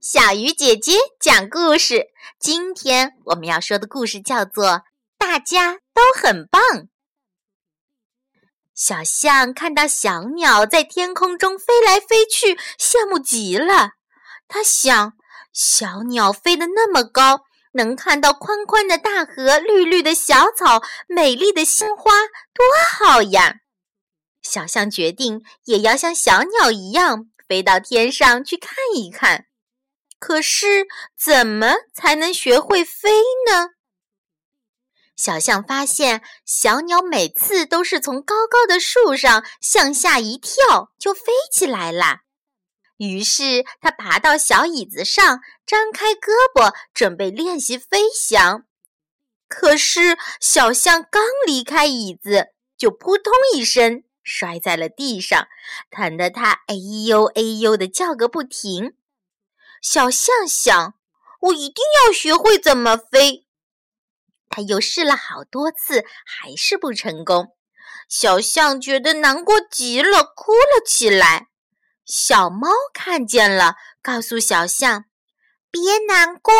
[0.00, 2.06] 小鱼姐姐讲故事。
[2.38, 4.64] 今天我们要说的故事叫做
[5.18, 6.62] 《大家都很棒》。
[8.72, 13.94] 小象看到小鸟在天空中飞来飞去，羡慕极了。
[14.46, 15.14] 他想，
[15.52, 17.40] 小鸟飞得那么高，
[17.72, 22.12] 能看到宽宽的大河、绿绿的小草、美丽的鲜花，
[22.54, 23.56] 多好呀！
[24.42, 29.46] 小象决定也要像小鸟一样飞到天上去看一看。
[30.18, 33.10] 可是，怎么才能学会飞
[33.50, 33.70] 呢？
[35.16, 42.18] 小象发现，小鸟每次都是从高高的树上向下一跳就飞起来了。
[42.98, 48.64] 于是，它爬到小椅子上，张开胳膊准备练习飞翔。
[49.48, 55.48] 可是，小象刚离开椅子，就扑通一声摔在了地上，
[55.90, 56.74] 疼得它哎
[57.06, 58.94] 呦哎呦的叫个不停。
[59.80, 60.94] 小象想
[61.40, 63.46] ：“我一定要学会怎么飞。”
[64.50, 67.54] 他又试了好多次，还是不成功。
[68.08, 71.48] 小象觉得难过极了，哭了起来。
[72.04, 75.04] 小猫看见了，告诉小象
[75.70, 76.52] ：“别难过，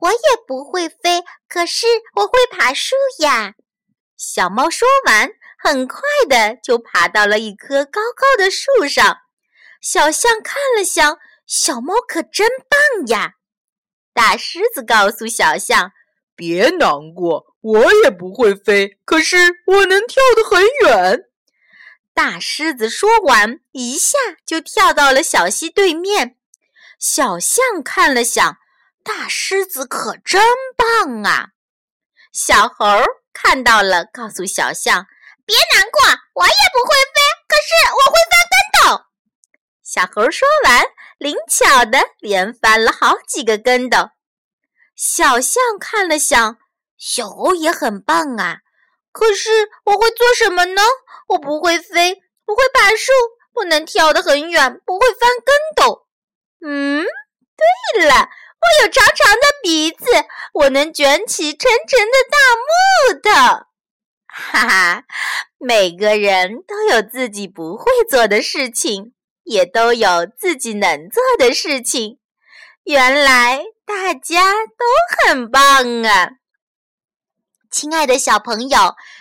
[0.00, 3.54] 我也不会飞，可是我会爬树呀。”
[4.16, 9.18] 小猫说完，很快的就爬到了一棵高高的树上。
[9.80, 11.18] 小象看了想。
[11.46, 13.34] 小猫可真棒呀！
[14.12, 15.92] 大狮子告诉小象
[16.36, 19.36] ：“别难过，我也不会飞，可是
[19.66, 21.24] 我能跳得很远。”
[22.14, 26.36] 大狮子说完，一下就跳到了小溪对面。
[26.98, 28.56] 小象看了想
[29.02, 30.40] ：“大狮子可真
[30.76, 31.48] 棒啊！”
[32.32, 32.86] 小猴
[33.32, 35.06] 看到了，告诉小象
[35.44, 36.00] ：“别难过，
[36.34, 39.04] 我也不会飞，可是我会翻跟斗。”
[39.82, 40.84] 小猴说完。
[41.18, 44.10] 灵巧的连翻了好几个跟斗，
[44.94, 46.58] 小象看了想，
[46.96, 48.58] 小猴也很棒啊。
[49.12, 50.82] 可是我会做什么呢？
[51.28, 53.12] 我不会飞，不会爬树，
[53.52, 56.06] 不能跳得很远，不会翻跟斗。
[56.60, 57.04] 嗯，
[57.94, 60.04] 对了，我有长长的鼻子，
[60.52, 63.66] 我能卷起沉沉的大木头。
[64.26, 65.04] 哈哈，
[65.58, 69.13] 每个人都有自己不会做的事情。
[69.44, 72.18] 也都有自己能做的事情，
[72.82, 76.30] 原来大家都很棒啊！
[77.70, 78.78] 亲爱的小朋友，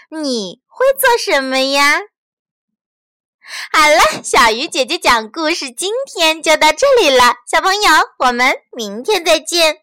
[0.09, 1.99] 你会做什么呀？
[3.71, 7.35] 好了，小鱼姐姐讲故事，今天就到这里了。
[7.45, 9.82] 小朋友，我们明天再见。